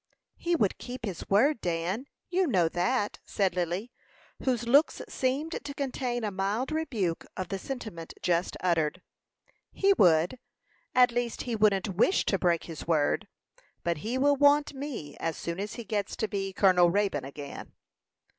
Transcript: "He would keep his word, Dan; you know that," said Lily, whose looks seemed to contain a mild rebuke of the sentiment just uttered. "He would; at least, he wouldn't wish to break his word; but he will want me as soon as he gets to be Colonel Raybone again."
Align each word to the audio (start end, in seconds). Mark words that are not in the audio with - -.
"He 0.35 0.55
would 0.55 0.79
keep 0.79 1.05
his 1.05 1.29
word, 1.29 1.61
Dan; 1.61 2.07
you 2.31 2.47
know 2.47 2.67
that," 2.67 3.19
said 3.23 3.53
Lily, 3.55 3.91
whose 4.43 4.67
looks 4.67 5.03
seemed 5.07 5.59
to 5.63 5.73
contain 5.75 6.23
a 6.23 6.31
mild 6.31 6.71
rebuke 6.71 7.23
of 7.37 7.49
the 7.49 7.59
sentiment 7.59 8.15
just 8.23 8.57
uttered. 8.61 9.03
"He 9.71 9.93
would; 9.99 10.39
at 10.95 11.11
least, 11.11 11.43
he 11.43 11.55
wouldn't 11.55 11.89
wish 11.97 12.25
to 12.25 12.39
break 12.39 12.63
his 12.63 12.87
word; 12.87 13.27
but 13.83 13.97
he 13.97 14.17
will 14.17 14.35
want 14.37 14.73
me 14.73 15.15
as 15.19 15.37
soon 15.37 15.59
as 15.59 15.75
he 15.75 15.83
gets 15.83 16.15
to 16.15 16.27
be 16.27 16.51
Colonel 16.51 16.89
Raybone 16.89 17.23
again." 17.25 17.73